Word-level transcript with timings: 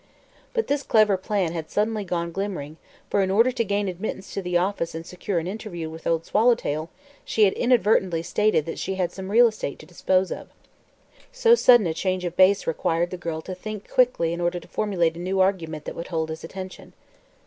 But 0.55 0.65
this 0.65 0.81
clever 0.81 1.15
plan 1.15 1.51
had 1.51 1.69
suddenly 1.69 2.03
gone 2.03 2.31
glimmering, 2.31 2.77
for 3.11 3.21
in 3.21 3.29
order 3.29 3.51
to 3.51 3.63
gain 3.63 3.87
admittance 3.87 4.33
to 4.33 4.41
the 4.41 4.57
office 4.57 4.95
and 4.95 5.05
secure 5.05 5.37
an 5.37 5.45
interview 5.45 5.91
with 5.91 6.07
Old 6.07 6.25
Swallowtail 6.25 6.89
she 7.23 7.43
had 7.43 7.53
inadvertently 7.53 8.23
stated 8.23 8.65
that 8.65 8.79
she 8.79 8.95
had 8.95 9.11
some 9.11 9.29
real 9.29 9.47
estate 9.47 9.77
to 9.77 9.85
dispose 9.85 10.31
of. 10.31 10.47
So 11.31 11.53
sudden 11.53 11.85
a 11.85 11.93
change 11.93 12.25
of 12.25 12.35
base 12.35 12.65
required 12.65 13.11
the 13.11 13.17
girl 13.17 13.43
to 13.43 13.53
think 13.53 13.91
quickly 13.91 14.33
in 14.33 14.41
order 14.41 14.59
to 14.59 14.67
formulate 14.67 15.15
a 15.15 15.19
new 15.19 15.39
argument 15.39 15.85
that 15.85 15.95
would 15.95 16.07
hold 16.07 16.29
his 16.29 16.43
attention. 16.43 16.93